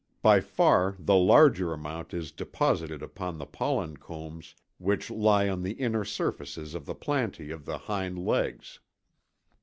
[0.23, 5.73] By far the larger amount is deposited upon the pollen combs which lie on the
[5.73, 8.79] inner surfaces of the plantæ of the hind legs.